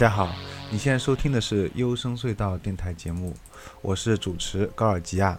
[0.00, 0.34] 大家好，
[0.70, 3.36] 你现在收听的是优声隧道电台节目，
[3.82, 5.38] 我是主持高尔基亚。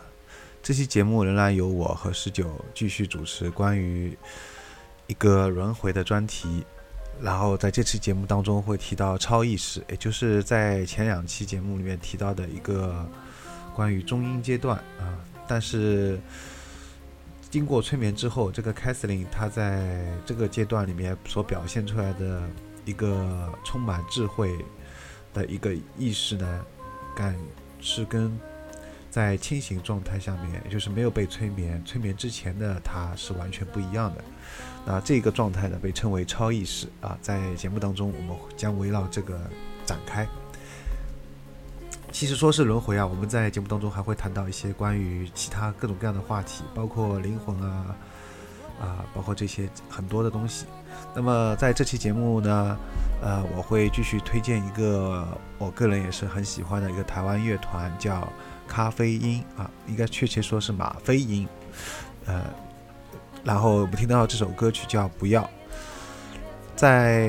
[0.61, 4.15] 这期节目仍然由我和十九继续主持关于
[5.07, 6.63] 一个轮回的专题。
[7.19, 13.03] 然后在这期节目当中会提到超意识，也就是在前两期节目里面提到的一个
[13.73, 15.17] 关于中阴阶段啊。
[15.47, 16.19] 但是
[17.49, 22.43] 经过催眠之后，这个凯瑟琳她在这个阶段里面所表现出来的
[22.85, 24.57] 一个充满智慧
[25.33, 26.65] 的一个意识呢，
[27.15, 27.35] 感
[27.79, 28.37] 是跟
[29.09, 34.23] 在清醒状态下面，也就是没有被催眠，催眠之前的他是完全不一样的。
[34.85, 37.17] 那这个状态呢，被称为超意识啊。
[37.21, 39.39] 在节目当中，我们将围绕这个
[39.85, 40.27] 展开。
[42.11, 47.95] 其实说是轮回啊，我们在节目当中还会谈到一些关于其他各种各样的话题，包括灵魂啊，
[48.81, 50.65] 啊，包括这些很多的东西。
[51.13, 52.77] 那么在这期节目呢，
[53.21, 55.27] 呃，我会继续推荐一个
[55.57, 58.27] 我个人也是很喜欢的一个台湾乐团，叫
[58.67, 60.95] 咖啡因啊，应该确切说是吗？
[61.03, 61.47] 啡因，
[62.25, 62.43] 呃，
[63.43, 65.43] 然后我们听到这首歌曲叫《不要》，
[66.75, 67.27] 在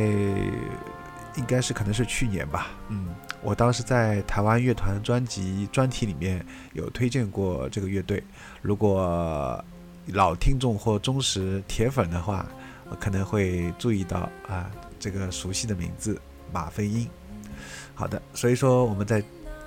[1.37, 3.09] 应该是可能是去年吧，嗯，
[3.43, 6.45] 我当时在台湾乐团专辑专题里面
[6.75, 8.23] 有推荐过这个乐队，
[8.61, 9.65] 如果
[10.09, 12.47] 老听众或忠实铁粉的话，
[13.01, 16.21] 可能会注意到啊这个熟悉的名字
[16.53, 17.09] 马飞英。
[17.95, 19.23] 好的，所以说我们在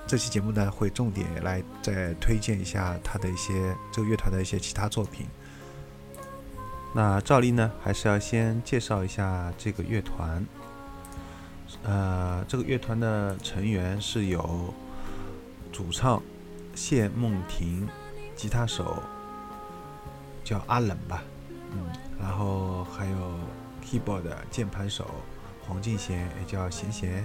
[0.06, 5.26] 这期节目呢，会重点来再推荐一下他的一些这个乐团的一些其他作品。
[6.94, 10.44] 那照例呢，还是要先介绍一下这个乐团。
[11.82, 14.72] 呃，这个乐团的成员是有
[15.72, 16.22] 主唱
[16.74, 17.86] 谢梦婷，
[18.34, 19.02] 吉他手
[20.44, 21.22] 叫阿冷吧，
[22.20, 23.16] 然后还有
[23.84, 25.10] keyboard 键盘手
[25.66, 27.24] 黄敬贤，也叫贤贤，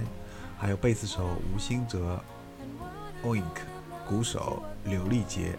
[0.58, 2.22] 还有贝斯手吴兴哲
[3.22, 3.42] ，Oink，
[4.08, 5.56] 鼓手刘立杰。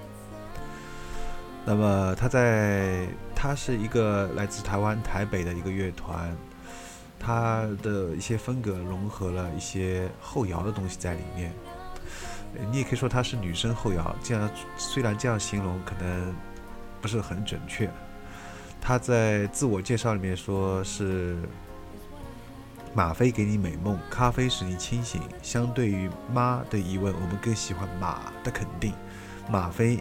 [1.66, 6.36] 那么他在，他是一个来自台湾台北的一个乐团。
[7.26, 11.54] 他的一些风格融合了一些后摇的东西在里面，
[12.70, 14.14] 你也可以说他是女生后摇。
[14.22, 16.36] 这样虽然这样形容可能
[17.02, 17.90] 不是很准确。
[18.86, 21.38] 他在自我介绍里面说是
[22.94, 25.22] 吗啡给你美梦，咖啡使你清醒。
[25.42, 28.94] 相对于妈的疑问，我们更喜欢马的肯定。
[29.50, 29.98] 吗啡。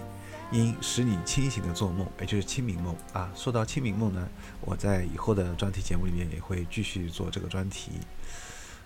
[0.50, 3.33] 因使你清醒的做梦，也就是清明梦啊。
[3.35, 4.28] 说到清明梦呢，
[4.61, 7.92] 我在以后的专题节目里面也会继续做这个专题。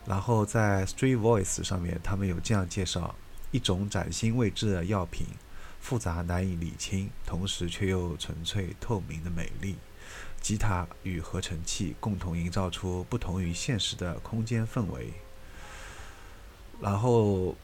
[0.04, 3.16] 然后在 Street Voice 上面，他们有这样介绍：
[3.50, 5.26] 一种崭新未知的药品，
[5.80, 9.75] 复杂难以理清，同时却又纯粹透明的美丽。
[10.40, 15.12] 吉他与合成器共同营造出不同于现实的空间氛围。
[16.81, 17.55] 然后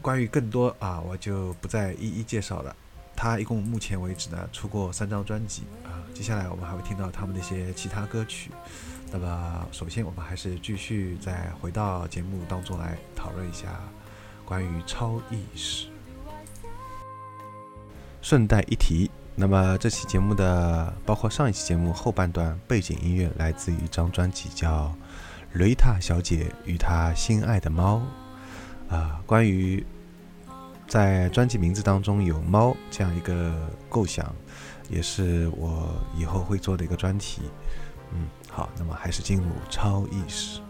[0.00, 2.74] 关于更多啊，我就不再一一介绍了。
[3.14, 8.50] 他一共目前为止呢出过三张专辑啊，接下来我们还会听到他们的一些其他歌曲。
[9.10, 13.78] 那么首先我们还是继续再回到节目当中来讨论一下
[14.44, 15.88] 关于超意识。
[18.22, 24.86] 顺带一提，那么这期节目的包括上一期节目后半段背景音乐来自于一张专辑叫
[25.58, 28.02] 《雷塔小姐与她心爱的猫》
[28.94, 29.84] 啊，关于。
[30.88, 33.50] 在专辑名字当中有“猫”这样一个
[33.88, 34.30] 构想，
[34.90, 37.40] 也是我以后会做的一个专题。
[38.12, 40.60] 嗯，好，那么还是进入超意识，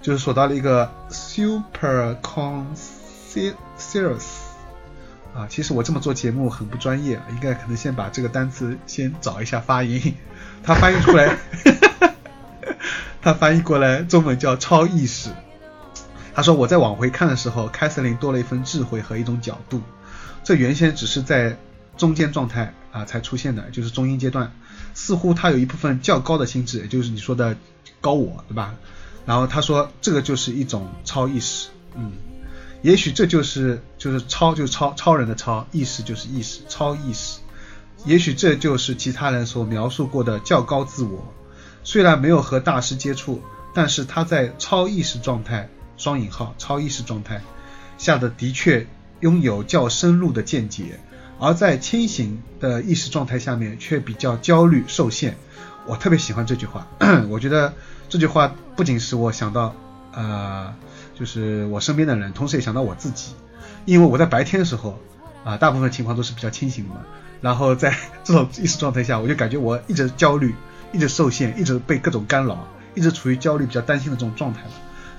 [0.00, 3.48] 就是说到了一个 super conscious
[5.36, 5.46] 啊。
[5.48, 10.14] 其实我这么做节目很不专业，应该可能先把这个单词先找一下发音。
[10.62, 11.36] 它翻译出来，
[13.20, 15.30] 它翻译过来中文叫超意识。
[16.34, 19.80] 他说：“我在往回看的时候，凯瑟琳多了一份智慧和一种角度。
[20.44, 21.56] 这原先只是在
[21.96, 24.52] 中间状态啊才出现的，就是中音阶段。
[24.92, 27.56] 似乎他有一部分较高的心智，也就是你说的
[28.02, 28.74] 高我，对吧？
[29.24, 31.68] 然后他说，这个就是一种超意识。
[31.94, 32.12] 嗯，
[32.82, 37.40] 也许这就是就是超就是超超人的超意识就是意识超意识。
[38.04, 41.32] 也许这就是其他人所描述过的较高自我。
[41.82, 43.42] 虽然没有和大师接触，
[43.74, 45.68] 但是他在超意识状态。”
[45.98, 47.40] 双引号超意识状态
[47.96, 48.86] 下的的确
[49.20, 51.00] 拥有较深入的见解，
[51.40, 55.38] 而在清醒的意识状态下面却比较焦虑受限。
[55.86, 56.86] 我特别喜欢这句话，
[57.30, 57.72] 我觉得
[58.10, 59.74] 这句话不仅使我想到
[60.12, 60.74] 呃，
[61.18, 63.32] 就是我身边的人，同时也想到我自己，
[63.86, 65.00] 因为我在白天的时候
[65.44, 67.00] 啊，大部分情况都是比较清醒的嘛，
[67.40, 70.54] 然后在 这种意识状态下，我就感觉我一直焦虑，
[70.92, 74.60] 一直受限，一直被各种干扰，一直处于焦虑、比较担心的这种状态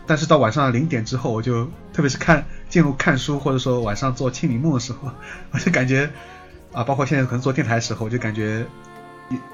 [0.05, 5.11] 但是到晚上零点之后，我就特别是看进入看书，或者说晚上做清明梦的时候，
[5.51, 6.09] 我就感觉
[6.71, 8.65] 啊，包括现在可能做电台的时候，我就感觉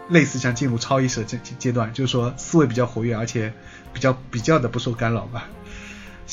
[0.09, 3.51] 类似像进入超意识的阶阶段，就是说思维比较活跃，而且
[3.93, 5.47] 比较比较的不受干扰吧。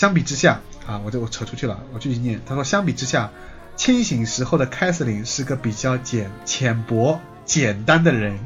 [0.01, 2.41] 相比之下啊，我就我扯出去了，我继续念。
[2.47, 3.31] 他说，相比之下，
[3.77, 8.39] 清醒时候的凯瑟琳是个比较简浅薄简单的人，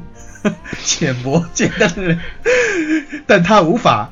[0.83, 2.19] 浅 薄简单的人，
[3.25, 4.11] 但他无法。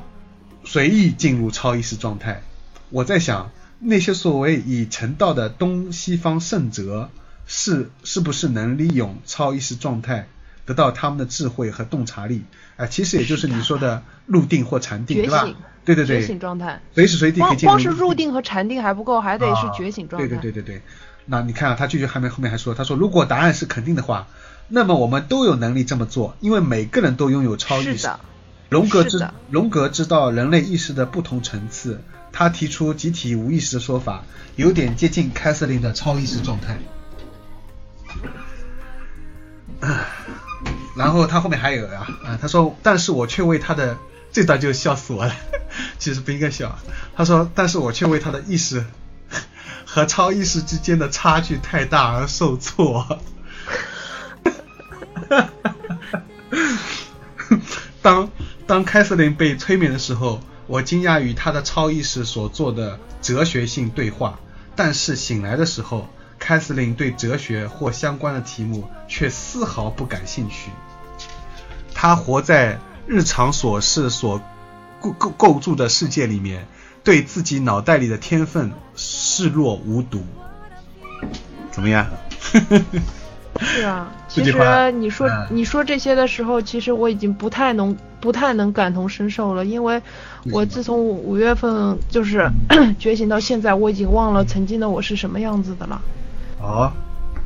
[0.64, 2.40] 随意进入超意识状态。
[2.88, 7.10] 我在想，那些所谓已成道的东西方圣哲，
[7.46, 10.28] 是是不是能利用超意识状态
[10.64, 12.44] 得到他们的智慧和洞察力？
[12.76, 15.46] 哎，其实也就是你说的入定或禅定，对吧？
[15.84, 17.72] 对对对，觉醒状态，随时随地可以进入。
[17.72, 20.26] 光是入定和禅定还不够，还得是觉醒状态。
[20.28, 20.82] 对对对对对。
[21.26, 24.26] 那你看啊，他继续还没后面还说，他说如果答案是肯定的话，
[24.68, 27.98] 那么我们都有能力这么做，因为每个人都拥有超意识。
[27.98, 28.20] 是的。
[28.70, 32.00] 荣格知荣格知道人类意识的不同层次，
[32.32, 34.24] 他提出集体无意识的说法，
[34.56, 36.78] 有点接近凯瑟琳的超意识状态。
[40.96, 43.96] 然后他后面还有呀，啊，他说，但是我却为他的
[44.34, 45.32] 这段就笑死我了，
[45.96, 46.76] 其实不应该笑。
[47.14, 48.84] 他说，但是我却为他的意识
[49.86, 53.20] 和超意识之间的差距太大而受挫。
[58.02, 58.28] 当
[58.66, 64.40] 当凯瑟琳被催眠的时候，我惊讶于他的超意识所做的哲学性对话，
[64.74, 66.08] 但是醒来的时候，
[66.40, 70.72] 凯瑟琳对哲学或相关的题目却丝毫不感兴趣。
[71.94, 74.40] 他活在日常琐事所
[75.00, 76.66] 构构构筑的世界里面，
[77.02, 80.22] 对自己脑袋里的天分视若无睹。
[81.70, 82.06] 怎么样？
[83.60, 90.00] 是啊， 其实你说、嗯你说这些的时候，其实我已经不太能不太能感同身受了，因为
[90.52, 92.50] 我自从五五月份就是
[92.98, 96.00] 觉醒到现在，我已经忘了曾经的我是什么样子的了。
[96.60, 96.92] 哦，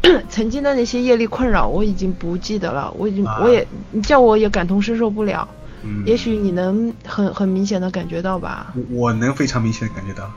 [0.29, 5.49] 曾经的那些业力困扰，我已经不记得了，我已经、啊我也你叫我也感同身受不了。
[5.83, 8.73] 嗯，也许你能很很明显的感觉到吧？
[8.75, 10.31] 我我能非常明显的感觉到。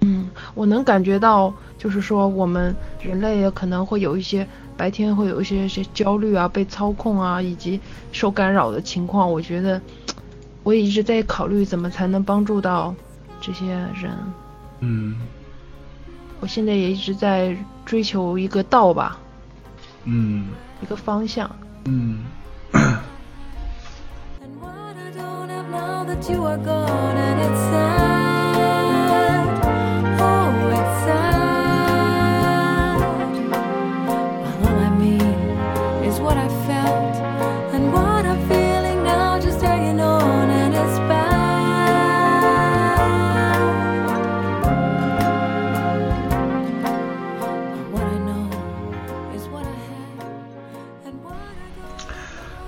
[0.00, 7.80] 嗯，我能感觉到，就是说我们人类也可能会有一些白天会有一些些焦虑啊、被操控啊，以及
[8.12, 9.30] 受干扰的情况。
[9.30, 9.80] 我觉得
[10.62, 12.94] 我也一直在考虑怎么才能帮助到
[13.40, 14.12] 这些人。
[14.80, 15.16] 嗯
[16.40, 19.18] 我现在也一直在追求一个道吧，
[20.04, 20.48] 嗯
[20.80, 21.50] 一个方向。
[21.84, 22.24] 嗯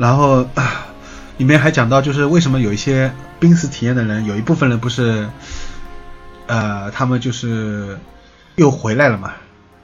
[0.00, 0.86] 然后啊
[1.36, 5.28] 里面还讲到，就是为什么有一些濒死体验的人，有一部分人不是，
[6.46, 7.98] 呃，他们就是
[8.56, 9.34] 又回来了嘛，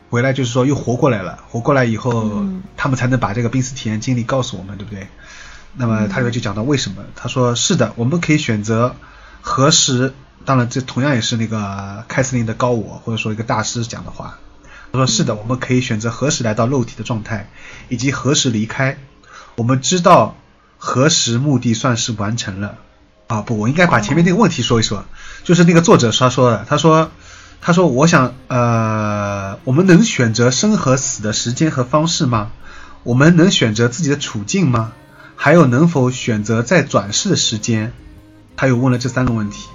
[0.09, 5.07] 回来就是说又活过来了，活过来以后，嗯他们才能把这个濒死体验经历告诉我们，对不对？
[5.75, 8.97] 那么他里面就讲到为什么，他说是的，我们可以选择
[9.43, 10.15] 何时，
[10.47, 14.39] 当然这同样也是那个凯瑟琳的高我或者说一个大师讲的话，
[14.93, 17.51] 他说是的，我们可以选择何时来到肉体的状态，
[17.91, 18.97] 以及何时离开。
[19.57, 20.37] 我们知道
[20.79, 22.77] 何时目的算是完成了。
[23.27, 25.05] 啊，不，我应该把前面那个问题说一说，
[25.43, 27.11] 就是那个作者他说的，他说，
[27.61, 32.53] 他说，我想，呃，我们能选择生和死的时间和方式吗？
[33.03, 34.93] 我们能选择自己的处境吗？
[35.35, 37.93] 还有能否选择在转世的时间？
[38.57, 39.67] 他又问了这三个问题，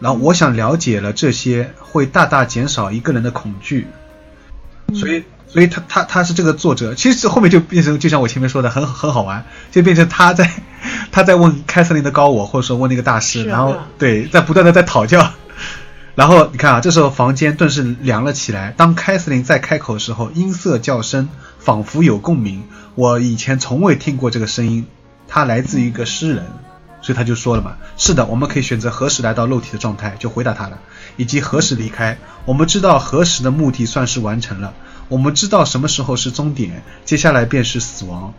[0.00, 3.86] 然后我想了解了这些，会大大减少一个人的恐惧。
[4.94, 10.50] 所以，所以他他他是这个作者，其实后面就变成就像我前面说的，很很好玩，就变成他在
[11.12, 15.32] 他在问凯瑟琳的高我，或者说问那个大师，然后对，在不断的在讨教。
[16.14, 18.72] 然后你看啊，这时候房间顿时凉了起来。
[18.74, 22.62] 当凯瑟琳再开口的时候，音色较深，仿佛有共鸣。
[22.94, 24.86] 我以前从未听过这个声音，
[25.28, 26.46] 它来自于一个诗人，
[27.02, 30.78] 所以他就说了嘛，是的，我们可以选择何时来到肉体的状态，就回答他了，
[31.18, 32.16] 以及何时离开。
[32.46, 34.72] 我们知道何时的目的算是完成了，
[35.08, 38.34] 我们知道什么时候是终点，接下来便是死亡。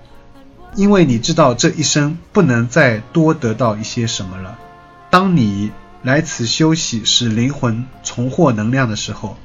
[0.76, 4.60] 因为你知道这一生不能再多得到一些什么了。
[5.10, 5.72] 当你
[6.04, 9.38] 来此休息，使灵魂重获能量的时候，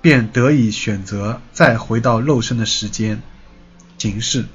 [0.00, 3.20] 便得以选择再回到肉身的时间、
[3.98, 4.46] 形式。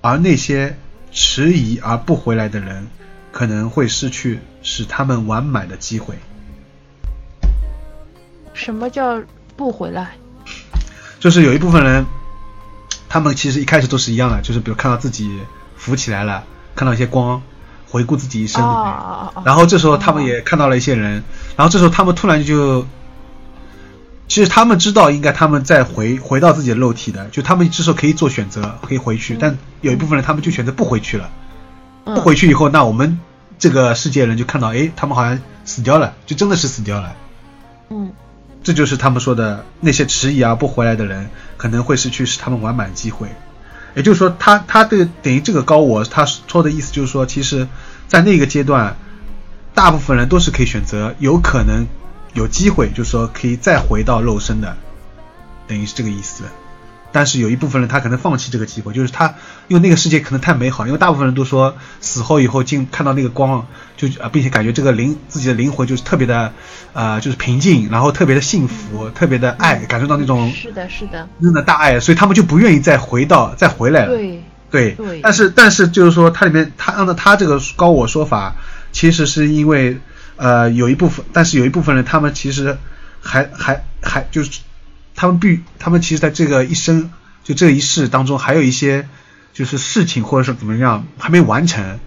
[0.00, 0.76] 而那些
[1.12, 2.88] 迟疑而不回来的人，
[3.30, 6.16] 可能会失去使他们完满的机会。
[8.54, 9.22] 什么叫
[9.56, 10.16] 不回来？
[11.18, 12.06] 就是有一部分人，
[13.08, 15.40] 他们其实一开始都是一样的，就是比如看到自己
[15.76, 16.44] 浮起来了，
[16.74, 17.42] 看到一些光，
[17.88, 18.62] 回顾自己一生！
[19.44, 21.24] 然后这时候他们也看到了一些人，
[21.56, 22.86] 然后这时候他们突然就，
[24.28, 31.30] 其实他们知道应该他们再回回到自己的肉体的，就他们这时候可以做选择，可以回去，但有一部分人他们就选择不回去了，
[32.04, 33.18] 嗯不回去以后，那我们
[33.58, 37.14] 这个世界人就看到，哎，他们好像死掉了，就真的是死掉了。
[37.88, 38.12] 嗯
[38.66, 43.28] 这就是他们说的那些迟疑而不回来的人，可能会失去使他们完满机会。
[43.94, 47.68] 也就是说，他他的等于这个高我他说的意思就是说，其实，
[48.08, 48.96] 在那个阶段，
[49.72, 51.86] 大部分人都是可以选择，有可能
[52.34, 54.76] 有机会，就是说可以再回到肉身的，
[55.68, 56.42] 等于是这个意思。
[57.16, 59.36] 但是有一部分人他可能放弃这个机会，就是他
[59.68, 66.52] 因为那个世界可能太美好，因为大部分人都说死后以后进看到那个光，就啊，并且感觉这个灵自己的灵魂就是特别的，
[66.92, 74.14] 呃，就是平静，然后特别的幸福，特别的爱，感受到那种是的，是的，真的大爱，所以他们就不愿意再回到再回来了。
[74.14, 75.20] 对，对，对。
[75.22, 78.56] 但是但是就是说，它里面它按照它这个高我说法，
[78.92, 79.98] 其实是因为
[80.36, 82.76] 呃有一部分，但是有一部分人他们其实
[83.22, 84.60] 还还还就是
[85.16, 87.10] 他们必他们其实在这个一生
[87.42, 89.08] 就这一世当中还有一些
[89.52, 91.98] 就是事情或者是怎么样还没完成，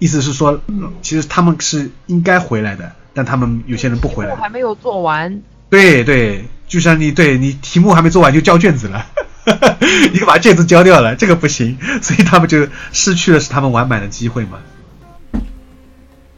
[0.00, 0.60] 意思是说，
[1.00, 4.36] 其实他们是应该回来的，但他们有些人不回来我。
[4.36, 5.40] 还没有做完，
[5.70, 9.06] 对对，就像你对你题目还没做完就交卷子了，
[10.12, 14.58] 你把卷子交掉了，这个不行，所以他们就失去了是他们完满的机会嘛。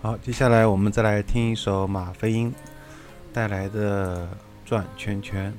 [0.02, 2.52] 好，接下来我们再来听一首马飞英
[3.32, 4.28] 带来的
[4.68, 5.50] 《转圈圈》。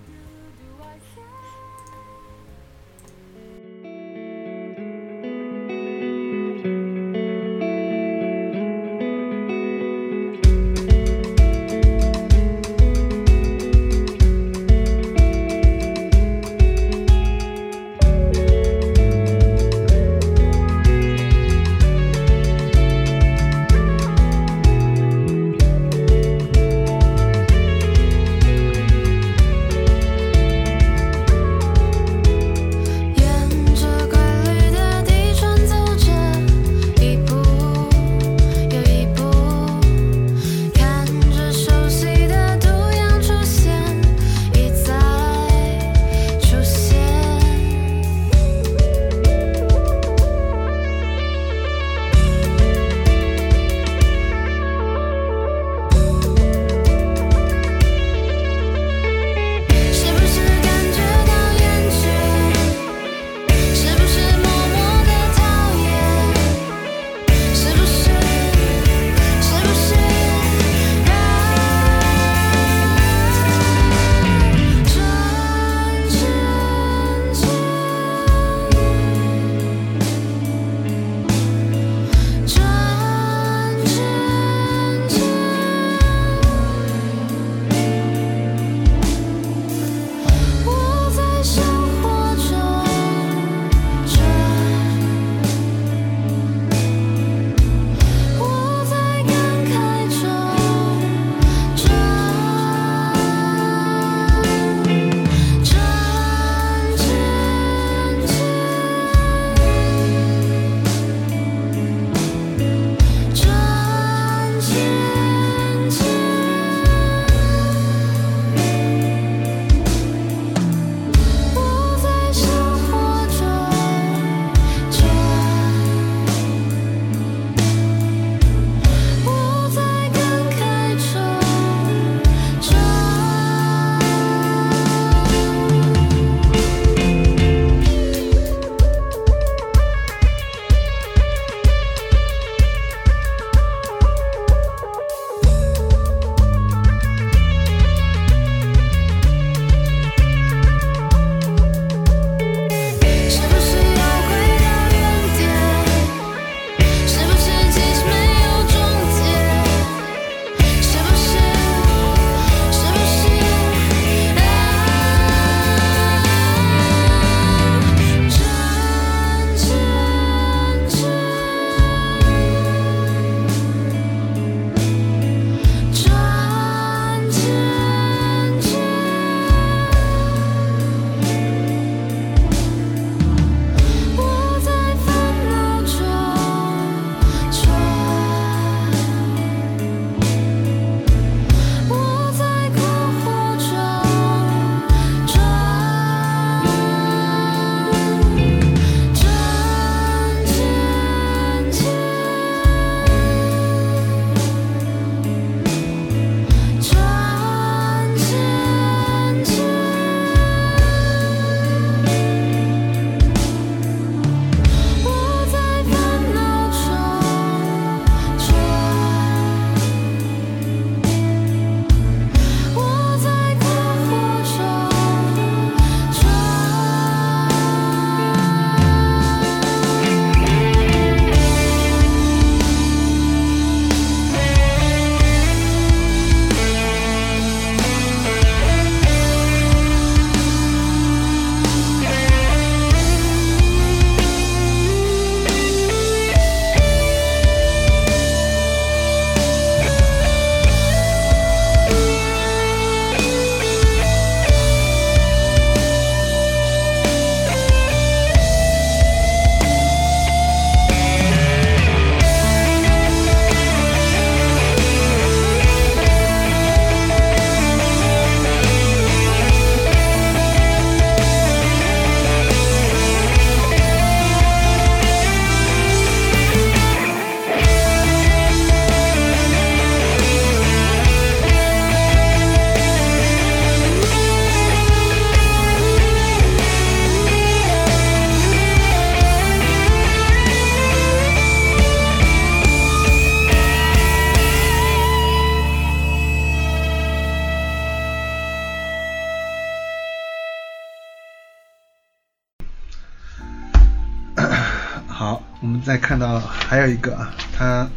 [305.71, 307.89] 们再看到还有一个啊，他，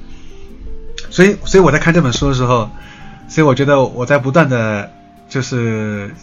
[1.11, 2.71] 所以所以我在看这本书的时候，
[3.29, 4.91] 所以我觉得我在不断的
[5.29, 6.15] 就是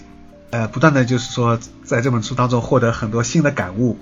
[0.52, 3.98] 呃不断的就是说在这本书当中获得很多新的感悟。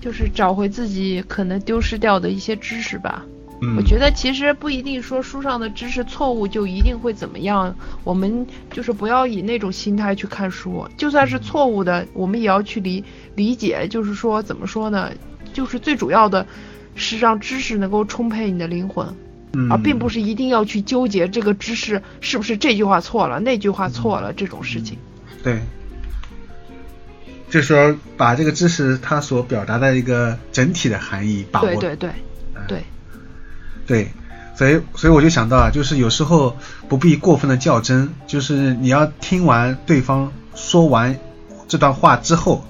[0.00, 3.24] 就是找回自己可能丢失掉的一些知识吧。
[3.62, 13.02] 嗯，我觉得其实不一定说书上的知识错误就一定会怎么样，我们就是不要以那种心态去看书，就算是错误的，我们也要去理
[13.34, 13.88] 理解。
[13.88, 15.10] 就是说怎么说呢？
[15.54, 16.46] 就是最主要的
[16.94, 19.06] 是让知识能够充沛你的灵魂，
[19.54, 19.72] 嗯。
[19.72, 24.98] 而并不是一定要去纠结这个知识是不是这句话错了，那句话错了这种事情。
[25.42, 25.60] 对，
[27.48, 31.66] 就是说把这个知识它所表达的一个整体的含义把握。
[31.66, 32.10] 对对对
[32.54, 32.62] 嗯。
[32.68, 32.84] 对，
[33.86, 34.08] 对，
[34.56, 36.56] 所以所以我就想到啊，就是有时候
[36.88, 41.16] 不必过分的较真，就是你要听完对方说完
[41.68, 42.64] 这段话之后，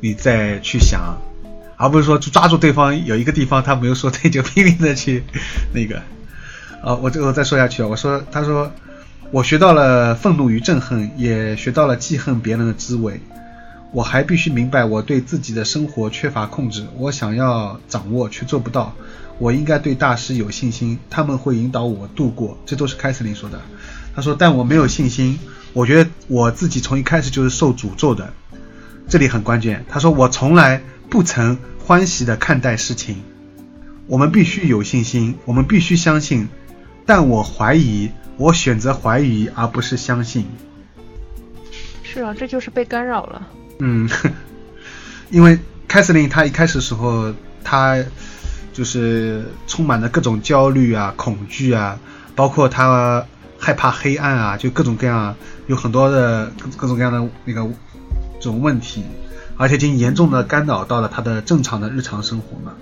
[0.00, 1.16] 你再去想，
[1.76, 5.24] 而不是说抓住对方有一个地方他没有说对，就拼命的去
[5.72, 6.02] 那个。
[6.82, 8.70] 啊，我最后再说下去啊，我说，他说，
[9.32, 13.20] 我学到了愤怒与憎恨，也学到了记恨别人的滋味。
[13.92, 18.94] 我还必须明白，我对自己的生活缺乏控制，我想要掌握却做不到。
[19.38, 22.56] 我应该对大师有信心，他们会引导我度过。
[22.66, 23.60] 这都是凯瑟琳说的。
[24.14, 25.38] 他说，但我没有信心，
[25.72, 28.32] 我觉得我自己从一开始就是受诅咒的。
[29.08, 29.84] 这里很关键。
[29.88, 33.22] 他说，我从来不曾欢喜的看待事情。
[34.06, 36.48] 我们必须有信心，我们必须相信，
[37.04, 40.46] 但我怀疑，我选择怀疑而不是相信。
[42.04, 43.48] 是啊，这就是被干扰了。
[43.80, 44.08] 嗯，
[45.30, 47.96] 因为凯瑟琳她一开始时候，她
[48.72, 51.98] 就是充满了各种焦虑啊、恐惧啊，
[52.36, 53.26] 包括她
[53.58, 55.34] 害怕黑暗啊，就各种各样
[55.66, 58.05] 有很多的各各种各样的那个这
[58.46, 59.04] 种问题，
[59.56, 62.72] 而且已经严重的干扰到了他的正常的日常生活嘛。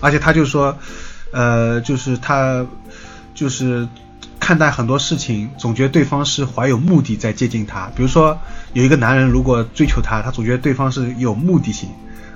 [0.00, 0.76] 而且他就说，
[1.32, 2.66] 呃，就是他
[3.34, 3.88] 就是
[4.38, 7.90] 看待很多事情，总觉得对方是怀有目的在接近他。
[7.96, 8.38] 比如说，
[8.72, 11.88] 有一个男人如果追求她，他总觉得对方是有目的性，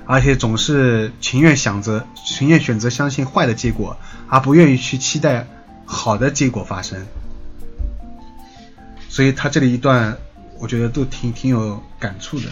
[0.05, 3.95] 而且总是情愿想着、情愿选择相信坏的结果，
[4.27, 5.47] 而不愿意去期待
[5.85, 7.05] 好的结果发生。
[9.09, 10.17] 所以他这里一段，
[10.63, 12.45] 我觉得都挺挺有感触的。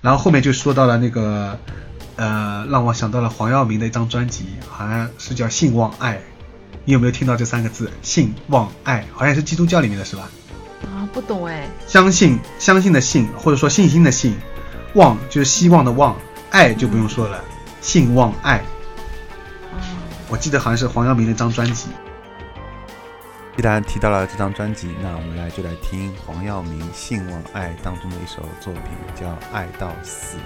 [0.00, 1.58] 然后后面就说到了那个，
[2.14, 6.14] 呃，让我想到了黄耀明的一张专辑，好像是叫《信望爱》。
[6.84, 7.90] 你有没有听到这三个字？
[8.02, 10.30] 信望爱，好像是基督教里面的是吧？
[10.84, 11.68] 啊，不懂哎。
[11.88, 14.36] 相信，相信的信，或者说信心的信，
[14.94, 16.16] 望就是希望的望，
[16.50, 17.42] 爱就不用说了，
[17.80, 18.62] 信望爱。
[19.72, 19.80] 嗯，
[20.28, 21.88] 我记得好像是黄耀明的一张专辑。
[23.56, 28.82] 既然提到了这张专辑，那我们来就来听黄耀明《信望爱》当中的一首作品，
[29.14, 30.36] 叫《爱到死》。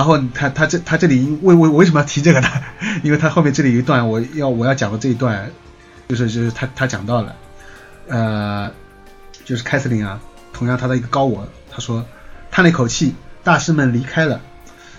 [0.00, 2.48] 然后他他这他这里为为为什么要提这个呢？
[3.04, 5.50] 因为他后面这里有一段我要我要讲的这一段，
[6.08, 7.36] 就是就是他他讲到了，
[8.08, 8.72] 呃，
[9.44, 10.18] 就是凯瑟琳啊，
[10.54, 12.06] 同样他的一个高我，他说
[12.50, 14.40] 叹了一口气，大师们离开了，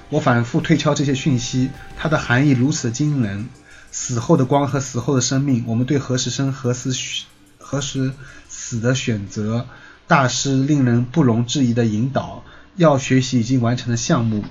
[0.10, 3.50] 我反复推敲这些讯息，它的含义如此惊人。
[3.90, 7.26] 死后的光和死后的生命，我们对何时生何时
[7.58, 8.12] 何时
[8.48, 9.66] 死的选择，
[10.06, 12.44] 大师令人不容置疑的引导，
[12.76, 14.46] 要学习已经完成的项目，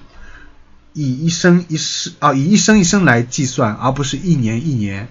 [0.92, 5.09] 以一生一世啊，以一生一生来计算，而不是一年一年。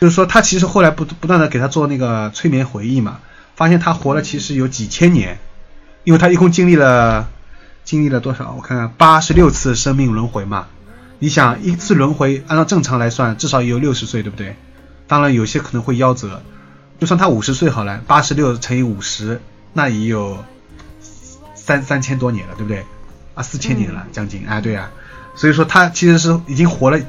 [0.00, 3.20] 就是说，他其实后来不不断的给他做那个催眠回忆嘛，
[3.54, 5.38] 发现他活了其实有几千年，
[6.02, 7.28] 因为他一共经历了
[7.84, 8.52] 经历了多少？
[8.56, 10.66] 我看看，八十六次生命轮回嘛。
[11.20, 14.56] 你想一次轮回，按照正常来算，至少也有六十岁，对不对？
[15.06, 16.42] 当然有些可能会夭折，
[16.98, 19.40] 就算他五十岁好了，八十六乘以五十，
[19.72, 20.44] 那也有
[21.54, 22.84] 三三千多年了，对不对？
[23.34, 24.90] 啊，四千年了，将近，哎，对啊。
[25.34, 27.00] 所以说他其实是已经活了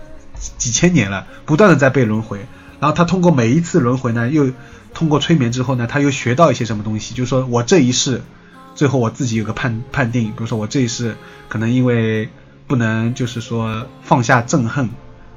[0.57, 2.45] 几千年了，不断的在被轮回。
[2.79, 4.51] 然后他通过每一次轮回呢，又
[4.93, 8.21] 通过催眠之后呢，他又学到一些什么东西，就是说我这一世，
[8.75, 11.15] 最后我自己有个判判定，比如说我这一世
[11.47, 12.29] 可能因为
[12.67, 14.89] 不能就是说放下憎恨，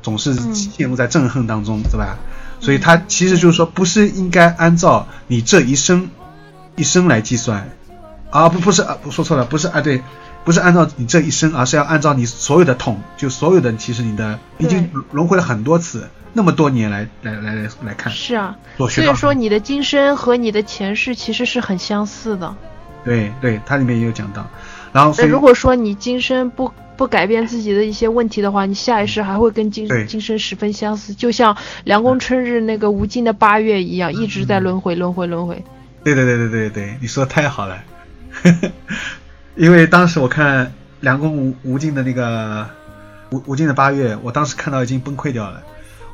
[0.02, 2.18] 总是陷入在憎恨当中，是吧？
[2.58, 6.08] 所以他其实就是说，不是应该按照你这一生
[6.74, 7.70] 一生来计算，
[8.30, 10.02] 啊不不是啊，说错了，不是啊对，
[10.46, 22.54] 不是按照你这一生，而是要按照你所有的痛，就所有的其实你的已经轮回了很多次，那么多年来来来来来看，是啊，所以说你的今生和你的前世其实是很相似的。
[23.04, 24.48] 对对，它里面也有讲到，
[24.92, 30.06] 然后所以那如果说你今生不不改变自己的一些问题的话，你下一世还会跟今对。
[30.06, 35.64] 今生十分相似，就像凉宫春日那个无尽的八月一样，一直在轮回轮回轮回。
[36.04, 37.82] 对对对对对对，你说的太好了，
[39.56, 42.68] 因为当时我看凉宫无无尽的那个
[43.30, 45.62] 无无尽的八月，我当时看到已经崩溃掉了。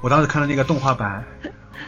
[0.00, 1.24] 我当时看了那个动画版，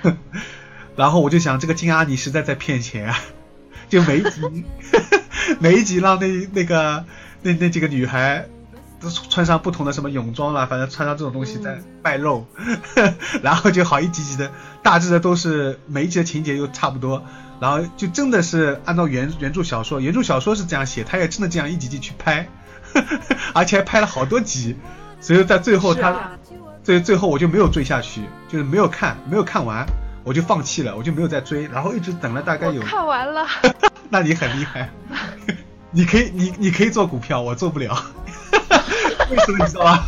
[0.97, 3.17] 然后我就想，这个金阿尼实在在骗钱啊！
[3.88, 4.64] 就每一集
[5.61, 7.05] 每一集让那那个
[7.43, 8.47] 那那几个女孩
[9.11, 12.47] 穿上不同的什么泳装啦，反正穿上这种东西在卖肉，
[13.43, 14.51] 然后就好一集集的，
[14.83, 17.25] 大致的都是每一集的情节又差不多，
[17.61, 22.49] 然后就真的是按照原原著小说，原著小说是这样写，他也真的这样一集集去拍，
[23.55, 24.77] 而且还拍了好多集，
[25.21, 26.33] 所以在最后他、
[26.83, 29.87] 最最后我就没有追下去，就是没有看没有看完，
[30.25, 33.47] 我就放弃了，我就没有再追，然后一直等了大概有看完了，
[34.11, 34.90] 那你很厉害，
[35.95, 38.05] 你可以你你可以做股票，我做不了。
[39.31, 40.05] 为什么你知道吗？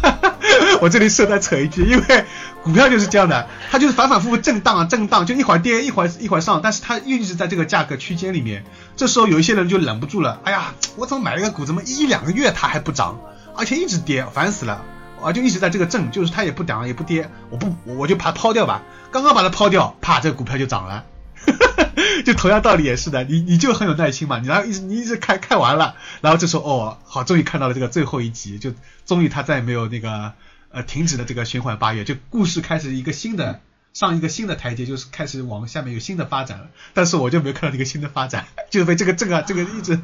[0.80, 2.24] 我这里顺带扯一句，因为
[2.62, 8.64] 股票就是这样的，它就是反反复复震荡啊震荡，就一会儿跌一会儿一会儿上，但是它一直在这个价格区间里面。
[8.96, 13.18] 这时候有一些人就忍不住了，哎呀，我怎么买了个股，怎么一两个月它还不涨，
[13.56, 14.82] 而且一直跌，烦死了。
[15.22, 18.82] 啊，就一直在这个震，就是它也不涨也不跌，我不我就把它抛掉吧。
[19.10, 21.04] 刚刚把它抛掉，啪，这个股票就涨了。
[22.24, 28.72] 就同样道理也是的，你你就很有耐心嘛，你然后一直你一直看看完了，然后这时候哦，好，终于看到了这个最后一集，就
[29.04, 30.32] 终于他再也没有那个
[30.70, 33.60] 呃停止了这个循环八月，就故事开始一个新的
[33.92, 36.68] 上一个新的台阶，就是开始往下面有新的发展了。
[36.94, 40.00] 但是我就没有看到这个新的发展， 就被这个这个这个一直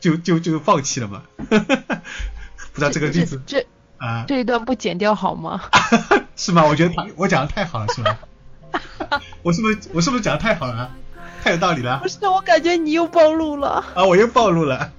[0.00, 1.22] 就就就放弃了嘛。
[2.72, 3.66] 不知道这个例子这
[3.98, 5.60] 啊、这一段不剪掉好吗？
[6.36, 6.64] 是吗？
[6.64, 8.18] 我觉得我讲的太好了，是吧？
[9.42, 10.90] 我是不是我是不是讲的太好了？
[11.42, 13.82] 太有道理了不是，我感觉你又暴露了。
[13.94, 14.04] 啊！
[14.04, 14.92] 我又暴露了，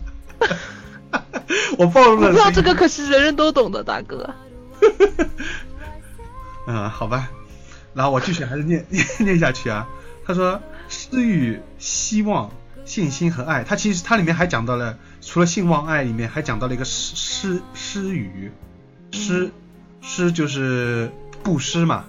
[1.78, 2.32] 我暴露了。
[2.32, 4.34] 股票这个可是人人都懂的，大哥。
[6.66, 7.30] 嗯，好吧，
[7.94, 9.88] 然后我继续还是念念 念下去啊。
[10.26, 12.50] 他说：“诗与希望、
[12.86, 18.52] 信心和爱。”他其实它里面还讲到了，除了信望爱里面还讲到了一个诗诗诗语，
[19.12, 19.52] 诗
[20.02, 21.12] 诗就是
[21.44, 22.06] 布施嘛，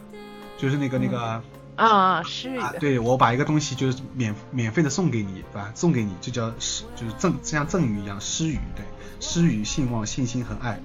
[0.56, 1.42] 就是那个那个。
[1.86, 2.58] 啊，施予。
[2.58, 5.72] 啊，对我把一个东西就是免免费的送给你，对吧？
[5.74, 8.84] 送给你，这叫施，就是赠，像赠予一样，施予，对，
[9.20, 10.80] 施予、信望、信心和爱，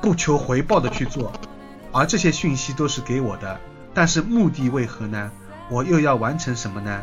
[0.00, 1.32] 不求回报的去做，
[1.92, 3.58] 而这些讯息都是给我的，
[3.92, 5.30] 但是目的为何呢？
[5.68, 7.02] 我又要完成什么呢？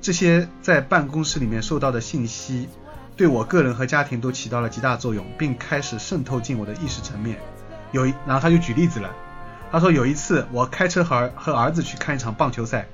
[0.00, 2.68] 这些在办公室里面收到的信息，
[3.16, 7.38] 对我个人和家庭都起到了极大作用，并开始渗透进我的意识层面。
[7.92, 9.10] 有一，然后他就举例子了。
[9.74, 12.86] 他说有一次我开车和儿和儿子去看一场棒球赛，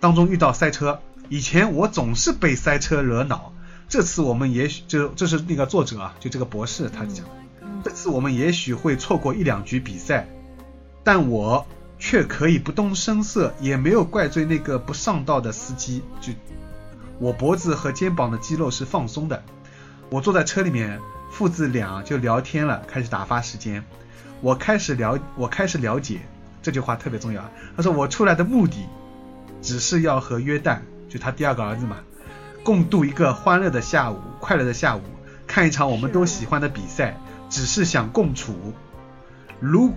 [0.00, 0.98] 当中遇到塞车。
[1.28, 3.52] 以前我总是被塞车惹恼，
[3.88, 7.24] 这次我们也许就这是那个作者啊，就这个博士他讲，
[7.84, 10.26] 这次我们也许会错过一两局比赛，
[11.04, 11.64] 但我
[11.96, 16.02] 却可以不动声色，也没有怪罪那个不上道的司机。
[16.20, 16.32] 就
[17.20, 19.44] 我脖子和肩膀的肌肉是放松的，
[20.10, 21.00] 我坐在车里面
[21.30, 23.84] 父子俩就聊天了，开始打发时间。
[24.40, 26.20] 我开始了，我开始了解
[26.62, 27.42] 这句话特别重要。
[27.76, 28.86] 他说我出来的目的，
[29.62, 31.96] 只是要和约旦，就他第二个儿子嘛，
[32.62, 35.00] 共度一个欢乐的下午，快乐的下午，
[35.46, 37.16] 看一场我们都喜欢的比赛，
[37.48, 38.54] 只是想共处。
[39.58, 39.92] 如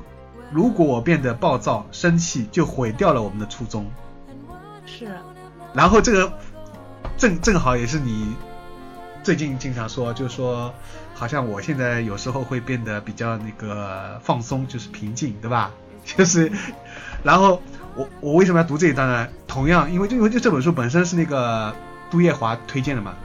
[0.52, 3.86] 如果我变得暴躁、生气，就毁掉了我们的初衷。
[4.86, 5.08] 是，
[5.74, 6.34] 然后这个
[7.18, 8.34] 正正好也是你
[9.22, 10.74] 最近经常说，就是说，
[11.20, 15.70] 好像我现在有时候会变得比较那个放松，就是平静，对吧？
[16.06, 16.50] 就是，
[17.24, 17.62] 然后
[17.94, 19.28] 我我为什么要读这一段呢？
[19.46, 21.76] 同样，因为就因为就这本书本身是那个
[22.10, 23.16] 杜叶华推荐的嘛，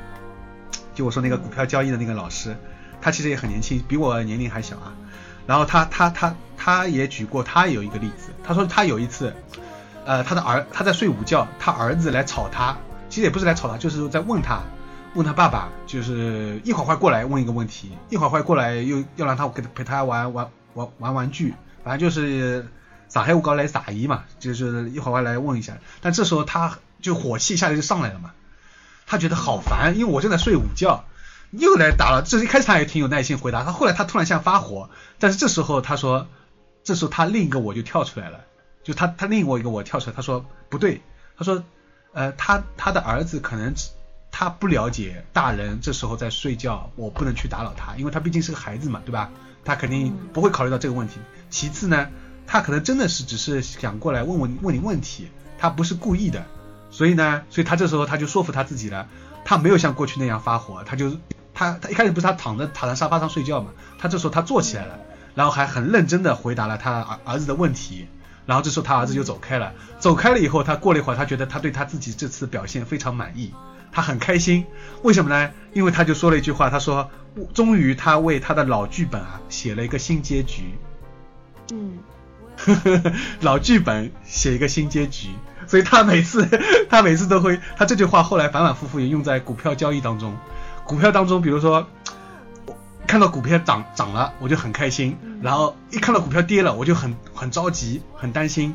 [0.93, 2.57] 就我说那个股票交易的那个老师，
[3.01, 4.93] 他其实也很年轻，比我年龄还小啊。
[5.47, 9.33] 然后他他他他也举过他有一个例子，他说他有一次，
[10.05, 12.77] 呃，他的儿他在睡午觉，他儿子来吵他，
[13.09, 14.63] 其实也不是来吵他，就是在问他，
[15.15, 22.69] 问他爸爸，就是一会儿会过来问一个问题，一会儿会过来又要让他给陪他玩玩玩玩玩具，反正就是
[23.09, 28.33] 撒黑五高来撒姨嘛，就是一会儿会来问一下，但这时候他就火气一下来就上来了嘛，
[29.07, 31.05] 他觉得好烦，因为我正在睡午觉。
[31.57, 34.91] 又来打了，这一开始他也挺有耐心回答，他后来他突然像发火，
[35.21, 36.27] 但是这时候他说，
[36.83, 38.41] 这时候他另一个我就跳出来了，
[38.83, 41.01] 就他他另外一个我跳出来，他说不对，
[41.39, 41.63] 他说，
[42.13, 43.73] 呃，他他的儿子可能
[44.37, 49.31] 他不了解大人这时候在睡觉，我不能去打扰他，因为他毕竟是个孩子嘛，对吧？
[49.65, 51.21] 他肯定不会考虑到这个问题。
[51.51, 52.09] 其次呢，
[52.45, 56.45] 他可能真的是只是想过来问问问你问题，他不是故意的，
[56.91, 59.07] 所以呢，所以他这时候他就说服他自己了，
[59.45, 61.17] 他没有像过去那样发火，他就。
[61.57, 63.71] 他他一开始不是他躺在躺在沙发上睡觉嘛，
[64.01, 64.99] 他这时候他坐起来了，
[65.37, 68.09] 然后还很认真的回答了他儿儿子的问题，
[68.45, 73.55] 然后这时候他儿子就走开了，走开了以后，他过了一会儿，他觉得他对他自己这次表现非常满意，
[73.95, 74.67] 他很开心，
[75.03, 75.51] 为什么呢？
[75.73, 77.11] 因为他就说了一句话，他说
[77.55, 80.75] 终于他为他的老剧本啊写了一个新结局，
[81.73, 81.99] 嗯，
[83.41, 85.29] 老剧本写一个新结局，
[85.69, 86.49] 所以他每次
[86.91, 90.37] 他每次都会，他这句话后来反反复复也用在股票交易当中。
[90.85, 91.87] 股票当中，比如说，
[93.07, 98.75] 看到股票涨涨了，我就很开心；然后一看到股票跌了，我就很很着急、很担心。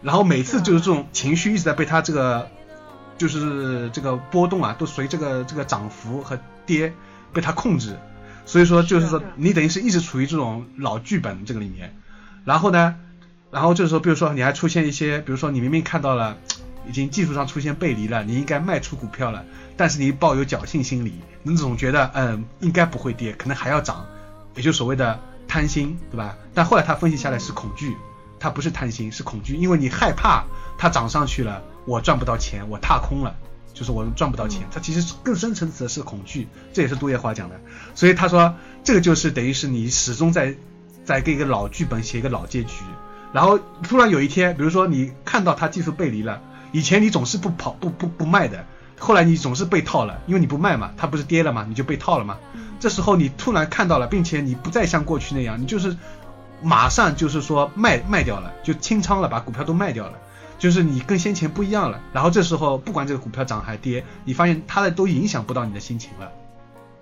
[0.00, 2.50] 然后每次就是这种情绪一直在被他这个，
[3.20, 6.90] 就是这个波动啊，都随这个这个涨幅和跌
[7.34, 7.98] 被它控制。
[8.46, 11.94] 所以说，就是说你等于是一直处于这种老剧本这个里面。
[12.46, 12.96] 然后呢，
[13.50, 16.38] 然后这时候，比如说你还出现一些，比如说你明明看到了
[16.88, 19.44] 已经技术上出现背离了，你应该卖出股票了。
[19.76, 21.12] 但是你抱有侥幸心理，
[21.42, 24.06] 你总觉得嗯应该不会跌，可能还要涨，
[24.56, 26.34] 也就所谓的贪心，对吧？
[26.54, 27.94] 但后来他分析下来是恐惧，
[28.38, 30.44] 他不是贪心，是恐惧，因为你害怕
[30.78, 33.34] 它涨上去了，我赚不到钱，我踏空了，
[33.74, 34.62] 就是我赚不到钱。
[34.70, 37.56] 他其实更深层次的是恐惧，这也是杜月华讲的。
[37.96, 40.54] 所以他说这个就是等于是你始终在
[41.04, 42.84] 在给一个老剧本写一个老结局，
[43.32, 48.64] 然后突然有一天，比如说你看到它技术背离了，以前你总是不跑不不不卖的。
[49.00, 52.36] 后来你总是被套了，因为你不卖嘛，它不是跌了嘛，你就被套了嘛。
[52.78, 55.96] 这时候你突然看到了，并且你不再像过去那样，你就是
[56.62, 60.12] 马上就是说卖卖掉了，就清仓了，把股票都卖掉了，
[60.60, 62.00] 就是你跟先前不一样了。
[62.12, 66.30] 然后这时候不管这个股票涨还跌，你发现它的都影响不到你的心情了，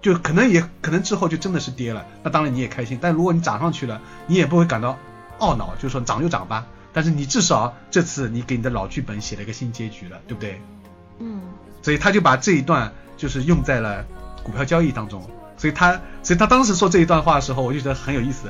[0.01, 2.99] 就可能也可能之后就真的是跌了，那当然你也开心。
[2.99, 4.97] 但如果你涨上去了，你也不会感到
[5.41, 6.67] 懊恼，就是说涨就涨吧。
[6.93, 10.61] 但是你至少这次你给你的老剧本写了一个新结局了，对不对？
[11.19, 11.43] 嗯。
[11.83, 14.05] 所以他就把这一段就是用在了
[14.43, 15.23] 股票交易当中，
[15.57, 18.49] 所以他所以他当时说这一段话的时候，我就觉得很有意思。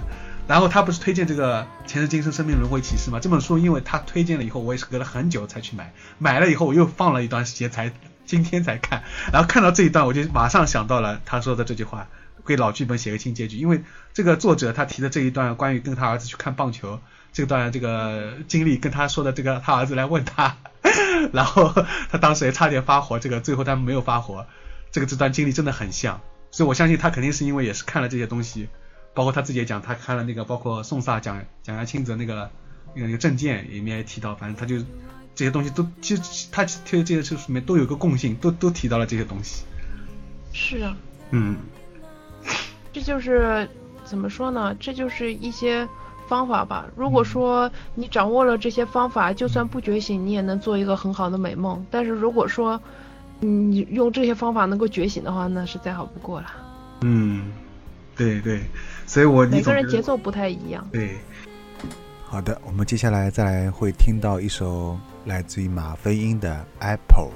[0.49, 3.21] 然后他不是推荐这个《前世今生：生命轮回启示》吗？
[3.21, 7.93] 这本书因为他推荐了以后，我也是隔了很久才去买，买了以后我又放了一段时间才
[8.25, 12.09] 今天才看，然后看到这一段我就马上想到了他说的这句话，
[12.47, 13.59] 给老剧本写个新结局。
[13.59, 13.83] 因为
[14.15, 16.99] 这个作者他提的这一段关于跟他儿子去看棒球
[17.33, 20.57] 这段这个经历，跟他说的这个他儿子来问他。
[21.33, 21.75] 然后
[22.11, 24.47] 他当时也差点发火，这个最后他没有发火，
[24.91, 28.69] 这个这段经历真的很像，所以我相信他肯定是因为也是看了这些东西，
[29.19, 32.49] 包括他自己也讲，他看了那个包括宋萨讲讲下清泽那个
[32.95, 34.77] 那个那个证件里面也提到，反正他就
[35.35, 39.65] 这些东西都其实他推的这些书里面都有个共性，都都提到了这些东西。
[40.53, 40.97] 是啊，
[41.33, 41.57] 嗯，
[42.93, 43.69] 这就是
[44.05, 44.73] 怎么说呢？
[44.79, 45.89] 这就是一些。
[46.29, 46.85] 方法吧。
[46.95, 51.83] 如果说你掌握了这些方法，就算不觉醒，你也能做一个很好的美梦。
[51.91, 52.79] 但是如果说
[53.41, 56.47] 你用这些方法能够觉醒的话，那是再好不过了。
[57.01, 57.51] 嗯，
[58.15, 58.61] 对对，
[59.09, 60.87] 所以我每个人节奏不太一样。
[60.93, 61.17] 对，
[62.27, 66.55] 好的，我们接下来再来会听到一首来自于马飞英的
[66.87, 67.31] 《Apple》。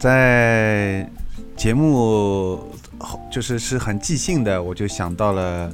[0.00, 1.06] 在
[1.54, 2.58] 节目
[3.30, 5.70] 就是是很即兴的，我就想到了，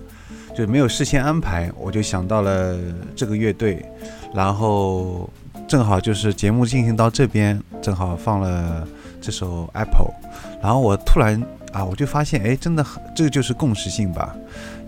[0.53, 2.77] 就没有事先安排，我就想到了
[3.15, 3.87] 这个乐队，
[4.35, 5.31] 然后
[5.69, 8.85] 正好就是节目进行到这边，正好放了
[9.21, 10.13] 这首 Apple，
[10.61, 11.41] 然后我突然
[11.73, 14.35] 啊，我就发现，哎，真的很，这个就是共识性吧，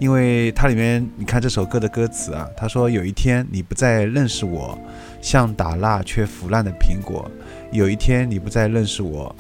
[0.01, 4.77] 因为它里面你看这首歌的歌词啊，他说有一天你不再认识我，
[5.23, 7.31] 像打蜡却腐烂的苹果。
[7.71, 9.35] 有一天你不再认识我，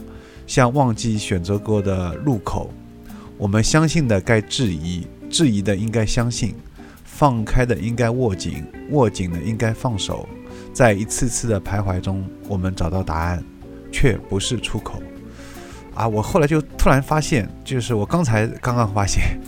[0.47, 2.71] 像忘记选择过的路口。
[3.37, 6.55] 我们相信的该质疑，质疑的应该相信，
[7.05, 10.29] 放开的应该握紧，握紧的应该放手。
[10.73, 13.43] 在一次次的徘徊中，我们找到答案，
[13.91, 15.03] 却不是出口。
[15.95, 16.07] 啊！
[16.07, 19.41] 我后来就突然发现，就是我刚才刚刚发现，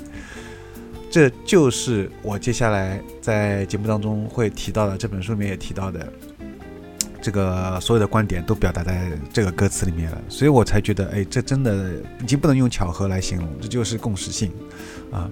[1.08, 6.12] 这就是我接下来在节目当中会提到的，这本书里面也提到的。
[7.20, 11.92] 这个所有的观点都表达在这个歌词里面了，所以我才觉得，哎，这真的
[12.22, 14.50] 已经不能用巧合来形容，这就是共识性，
[15.10, 15.30] 啊，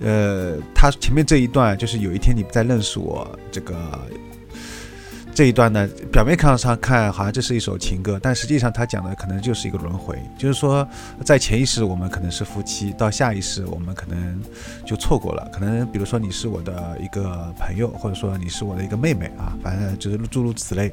[0.00, 3.76] 呃，他前面这一段就是有一天你不再认识我，这个
[5.38, 10.84] 这一段呢，表面看上看好像这是一首情歌，但实际上他讲的可能就是一个轮回，就是说
[11.24, 14.42] 在前一世我们可能是夫妻，到下一世我们可能
[14.84, 20.92] 就错过了，可能比如说你是我的一个朋友，或者说你是我的一个妹妹啊，反正就是诸如此类，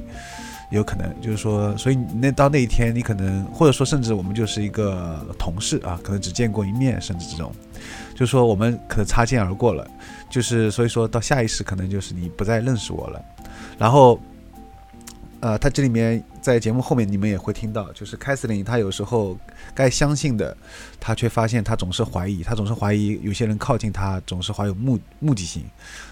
[0.70, 7.52] 有可能就是说，所以那到那一天你可能，或者说甚至我们就是一个同事啊，可能只见过一面，甚至这种，
[8.14, 9.88] 就是说我们可能擦肩而过了，
[10.30, 13.20] 就是所以说到下一世可能就是你不再认识我了，
[13.80, 14.22] 然后。
[15.46, 19.38] 呃，他这里面在节目后面你们也会听到，就是凯瑟琳，她有时候
[19.76, 20.58] 该相信的，
[21.00, 25.64] 她却发现她总是怀疑，她总是怀疑有些人靠近她总是怀有目目的性，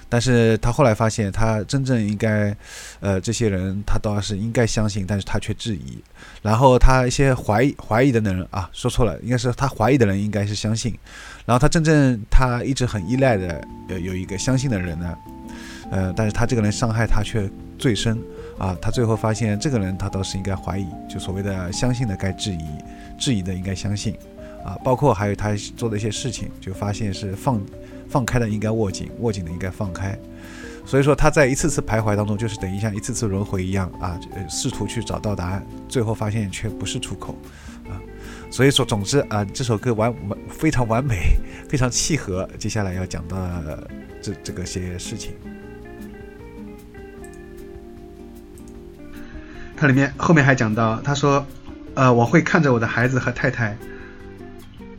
[0.07, 2.55] 但是她后来发现，她真正应该，
[2.99, 5.97] 呃，这些人她倒是应该相信，但是她却质疑，
[6.43, 10.95] 然后她一些怀疑怀疑的人啊，说错了，应该是她怀疑的人应该是相信，
[11.43, 15.17] 然后她真正她一直很依赖的有有一个相信的人呢，
[15.89, 18.21] 呃，但是她这个人伤害她却最深。
[18.57, 22.65] 啊，他最后发现这个人，他倒是应该怀疑，就所谓的相信的该质疑，
[23.17, 24.15] 质疑的应该相信，
[24.63, 27.61] 啊，包括还有他做的一些事情，就发现是放
[28.07, 30.17] 放开的应该握紧，握紧的应该放开，
[30.85, 37.35] 所以说他在一次次徘徊当中，就是等于像一次次轮回一样啊，试图去找到答案，最后发现却不是出口，
[37.89, 37.97] 啊，
[38.51, 41.37] 所以说总之啊，这首歌完完非常完美，
[41.67, 43.89] 非常契合接下来要讲的
[44.21, 45.33] 这这个些事情。
[49.75, 51.45] 它里面后面还讲到，他说，
[51.95, 53.77] 呃，我会看着我的孩子和太太，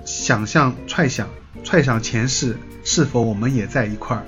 [0.05, 1.29] 想象揣想
[1.63, 4.23] 揣想前世是否我们也在一块儿，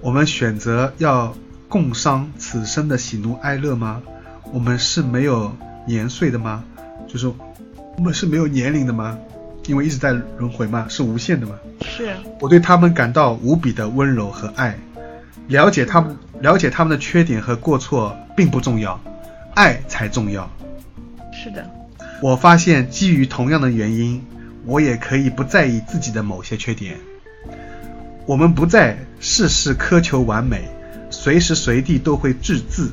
[0.00, 1.36] 我们选择要
[1.68, 4.02] 共商此生的喜怒哀乐吗？
[4.52, 5.54] 我们是没有
[5.86, 6.64] 年岁的吗？
[7.06, 9.16] 就是我们是没有年龄的吗？
[9.66, 11.54] 因为一直在轮回嘛，是无限的嘛。
[11.82, 14.76] 是我对他们感到无比的温柔和爱，
[15.46, 19.00] 了解他们，了解他们的缺点和过错并不重要。
[19.54, 20.50] 爱才重要。
[21.32, 21.68] 是的，
[22.20, 24.22] 我发现基于同样的原因，
[24.64, 26.96] 我也可以不在意自己的某些缺点。
[28.26, 30.68] 我们不再事事苛求完美，
[31.10, 32.88] 随时随地都会自制，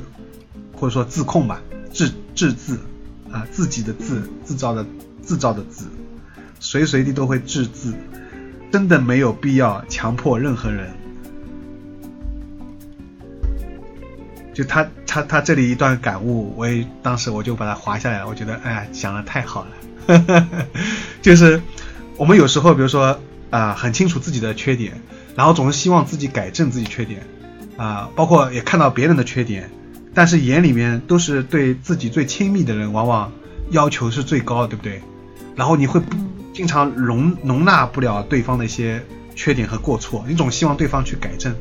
[0.75, 2.77] 或者说自控吧，自自制
[3.31, 4.85] 啊，自己的自，制造的
[5.25, 5.85] 制造的自，
[6.59, 7.93] 随随地都会自制，
[8.71, 10.89] 真的没有必要强迫任何人。
[14.53, 18.27] 就他他他这里一段感悟，我也当时我就把它划下来了。
[18.27, 20.57] 我觉得，哎呀，讲的太好了。
[21.21, 21.61] 就是
[22.17, 24.99] 我们有时候，比如说啊，很清楚自己的缺点，
[25.35, 27.21] 然后总是希望自己改正自己缺点
[27.77, 29.69] 啊，包括也看到别人的缺点，
[30.13, 33.31] 但是眼里面都是对自己最亲密的人，往往
[33.69, 35.01] 要求是最高的，对不对？
[35.55, 36.15] 然后你会不
[36.53, 39.01] 经常容容纳不了对方的一些
[39.35, 41.55] 缺点和过错，你总希望对方去改正。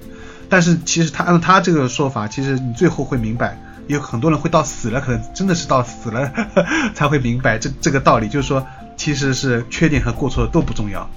[0.51, 6.31] 但是其实他按照他这个说法，其实你最后会明白，有很多人会到死了，可能真的是到死了
[6.95, 11.09] 才会明白这这个道理，就是说，其实是缺点和过错都不重要，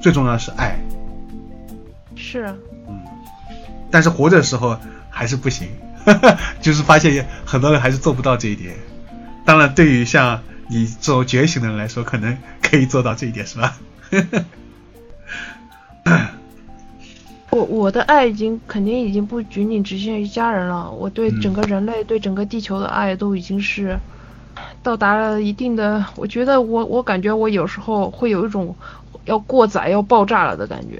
[0.00, 0.78] 最重要的是爱。
[2.14, 2.44] 是，
[2.86, 3.00] 嗯，
[3.90, 4.78] 但是活着的时候
[5.10, 5.66] 还是不行，
[6.60, 8.76] 就是发现很多人还是做不到这一点。
[9.44, 13.76] 当然，对于像你这种觉醒的人来说，可能可以做到这一点，是吧？
[17.52, 23.98] 我我的爱已经肯定已经不仅仅局限于家人了，我对整个人类、对整个地球的爱都已经是
[24.82, 26.02] 到达了一定的。
[26.16, 28.74] 我觉得我我感觉我有时候会有一种
[29.26, 30.98] 要过载、要爆炸了的感觉，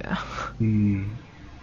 [0.58, 1.10] 嗯，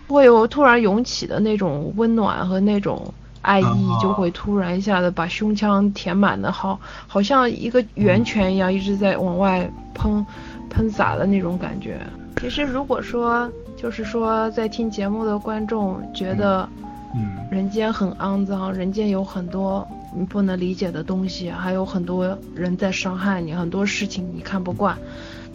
[0.08, 10.26] 会有突然涌起的那种温暖和那种爱意哦就会突然一下子把胸腔填满的好，好像一个源泉一样一直在往外喷
[10.68, 12.00] 喷洒的那种感觉。
[12.42, 13.50] 其实如果说
[13.82, 16.68] 就是说在听节目的观众觉得
[17.16, 24.98] 嗯人间很肮脏，人间有很多你不能理解的东西，还有很多人在伤害你，很多事情你看不惯。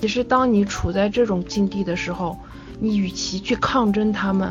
[0.01, 2.35] 其实当你处在这种境地的时候，
[2.81, 4.51] 你与其去抗争他们，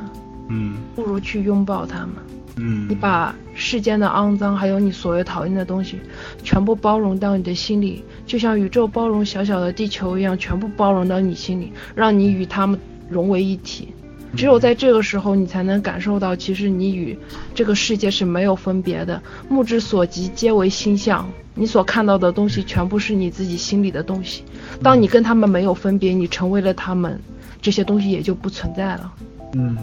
[0.50, 2.10] 嗯不如去拥抱他们。
[2.58, 6.00] 嗯，你把世间的肮脏，还有你所谓讨厌的东西，
[6.44, 12.80] 全部包容到你的心里，就像宇宙包容小小的地球一样，全部包容到你心里，让你与他们
[13.14, 13.93] 融为一体。
[14.36, 17.16] 只有在这个时候，你才能感受到，其实你与
[17.53, 19.22] 这个世界是没有分别的。
[19.47, 21.30] 目之所及，皆为心相。
[21.53, 24.43] 你所看到的东西，全部是你自己心里的东西。
[24.82, 27.22] 当你跟他们没有分别，你成为了他们，
[27.61, 29.14] 这些东西也就不存在了。
[29.53, 29.78] 嗯，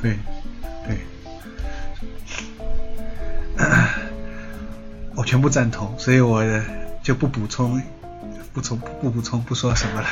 [0.00, 0.16] 对
[0.86, 0.96] 对，
[5.16, 6.44] 我全部赞同，所以我
[7.02, 7.82] 就不补充，
[8.56, 10.06] 不充不补充，不说什么了。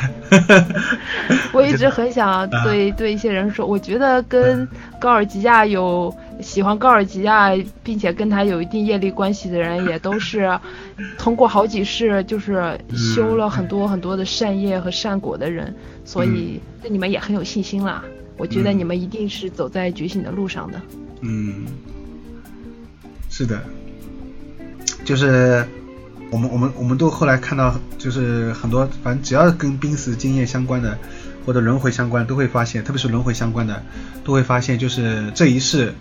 [1.55, 4.68] 我一直很想对对一些人说，我觉得跟
[5.01, 10.61] 高尔基亚有喜欢高尔基亚，并且跟他有一定业力关系的人，也都是
[11.16, 15.74] 通过好几世就是修了很多很多的善业和善果的人，
[16.05, 18.05] 所以对你们也很有信心啦。
[18.36, 20.78] 我觉得你们一定是走在觉醒的路上的。
[21.22, 21.64] 嗯，
[23.30, 23.59] 是的，
[25.03, 25.66] 就是
[26.31, 30.99] 我们我们我们都后来看到，就是很多反正只要跟濒死经验相关的，
[31.47, 33.81] 或者轮回相关，都会发现，特别是轮回相关的，
[34.25, 35.95] 都会发现，就是这一世，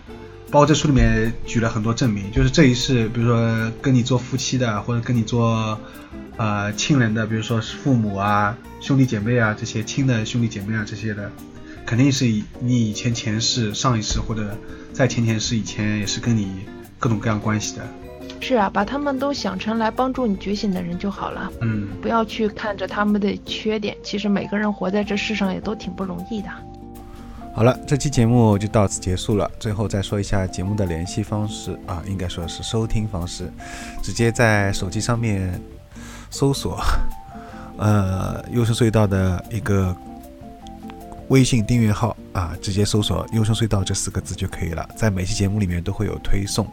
[0.49, 5.79] 包括这书里面举了很多证明，就是这一世，比如说跟你做夫妻的，或者跟你做
[6.37, 11.29] 呃亲人的，比如说是父母啊、兄弟姐妹啊这些亲的兄弟姐妹啊这些的，
[11.85, 14.57] 肯定是以你以前前世、上一世或者
[14.93, 16.47] 在前前世以前也是跟你
[16.97, 17.83] 各种各样关系的。
[18.43, 23.95] 是啊，把他们都想成来帮助你觉醒的人就好了，嗯不要去看着他们的缺点。
[24.03, 26.49] 其实每个人活在这世上也都挺不容易的。
[27.55, 29.49] 好了，这期节目就到此结束了。
[29.59, 33.49] 最后再说一下节目的联系方式啊，应该说是收听方式，
[34.01, 35.57] 直接在手机上面
[36.29, 36.81] 搜索
[37.77, 39.95] 呃优声隧道的一个
[41.29, 44.85] 微信订阅号啊，直接搜索“优声隧道”这四个字就可以了。
[44.97, 46.67] 在每期节目里面都会有推送。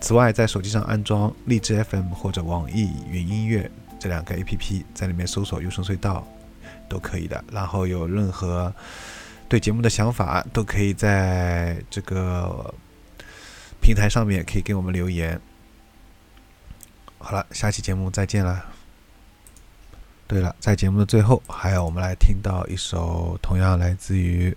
[0.00, 6.26] 此外，在手机上安装荔枝 FM 或者网易云音乐这两个 APP，在里面搜索“优声隧道”
[6.88, 7.44] 都可以的。
[7.52, 8.74] 然后有任何
[9.48, 12.74] 对节目的想法，都可以在这个
[13.82, 15.38] 平台上面可以给我们留言。
[17.18, 18.64] 好了，下期节目再见了。
[20.26, 24.56] 对了，在节目的最后，还有我们来听到一首同样来自于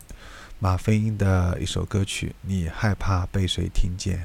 [0.60, 4.18] 马飞鹰的一首歌曲《你害怕被谁听见》。